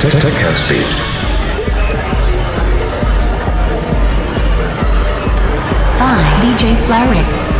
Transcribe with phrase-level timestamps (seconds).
[0.00, 1.14] Tech House Beat.
[5.98, 7.53] by DJ Flarix.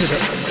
[0.00, 0.49] to the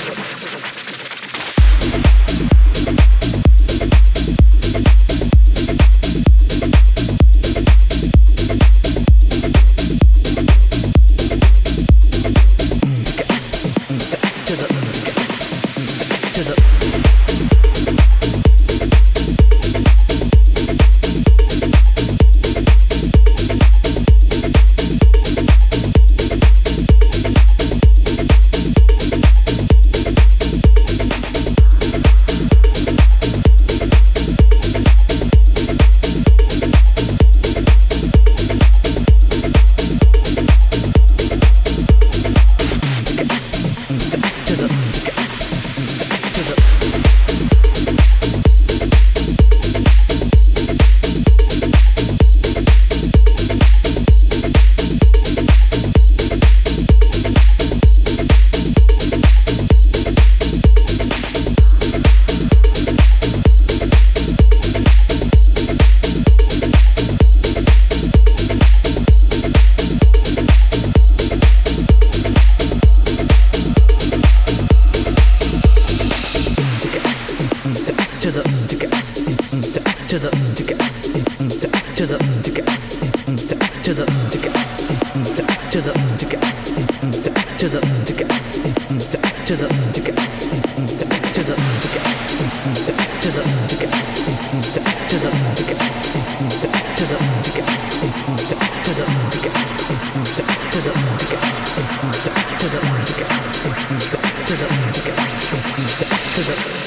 [106.41, 106.78] 是的。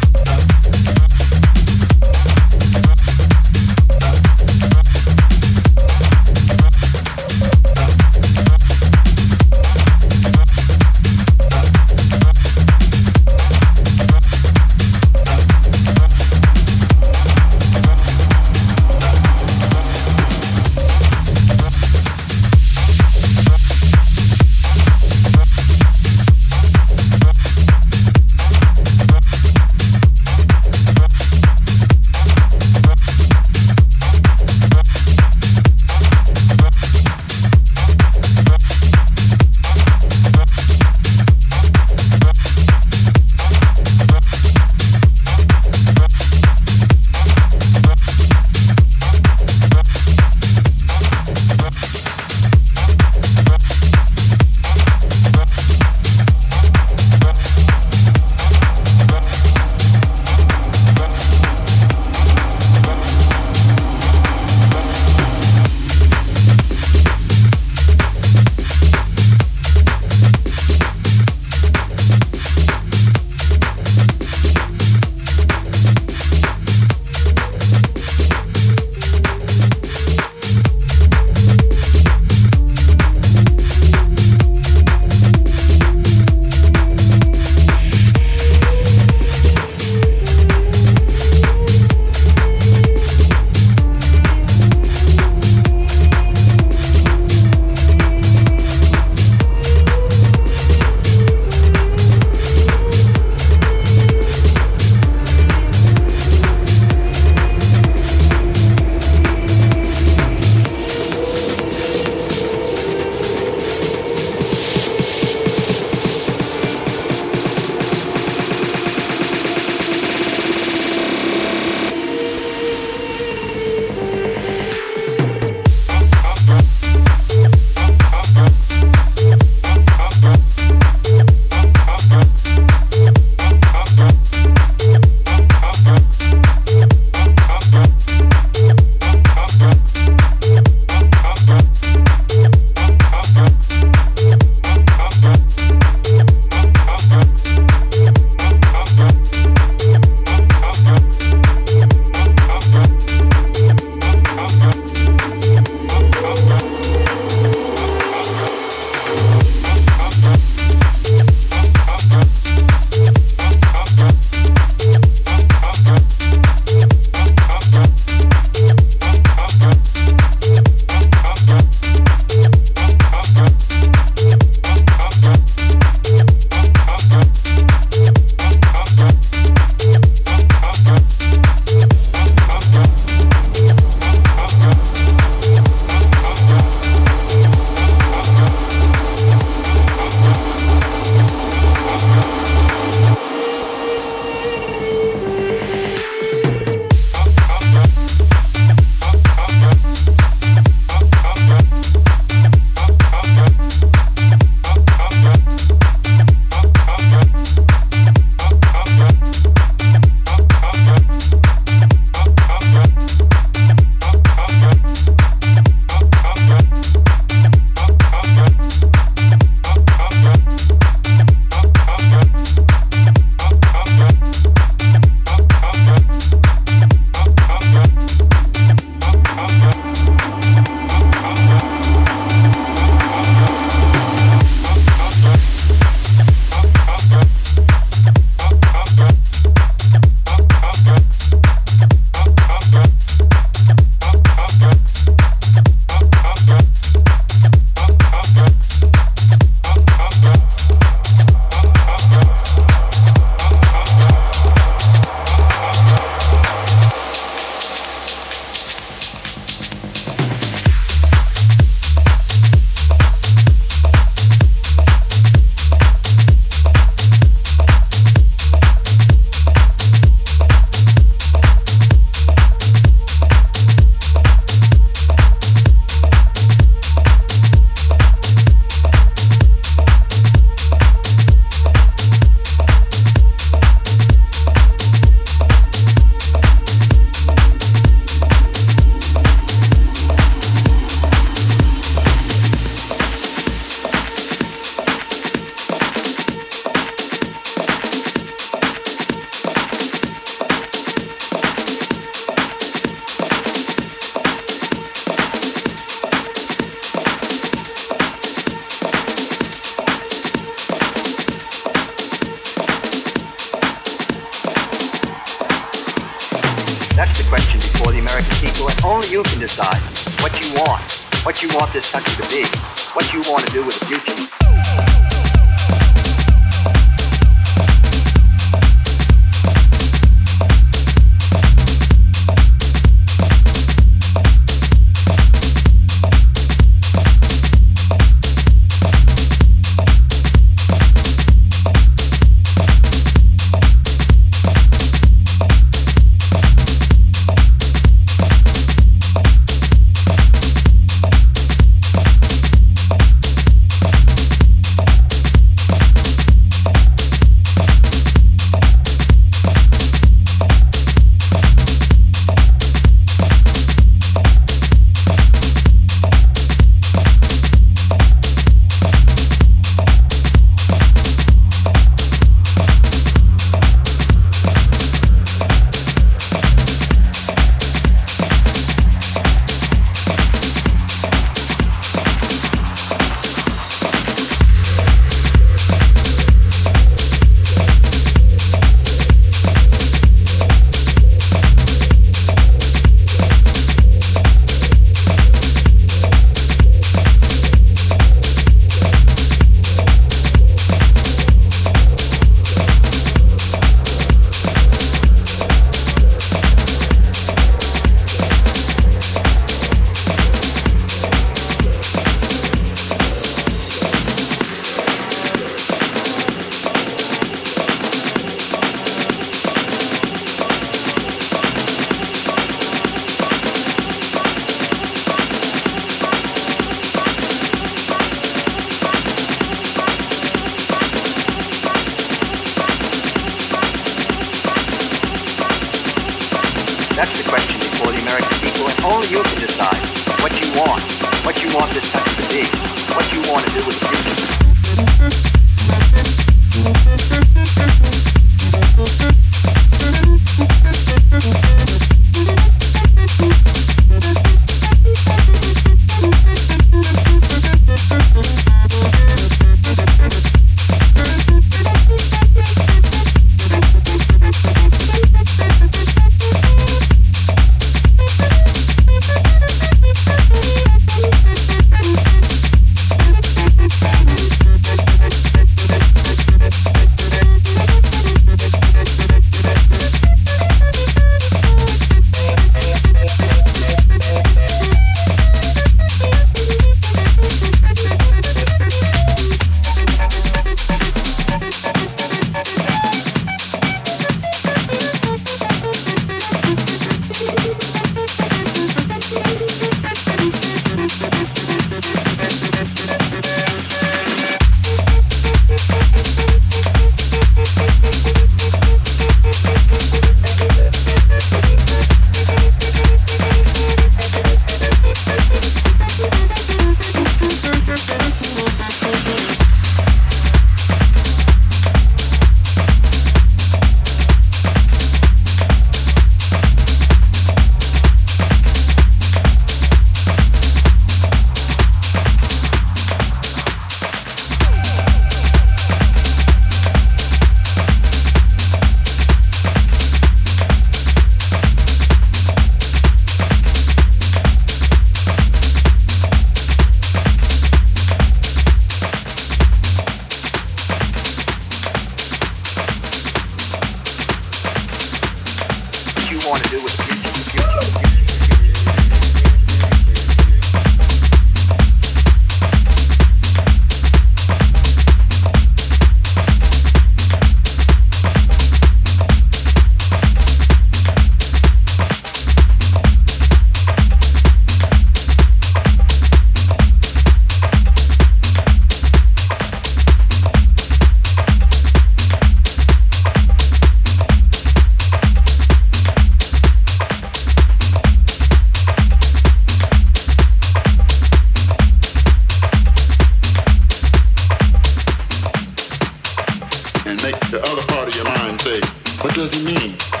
[599.31, 600.00] What he mean?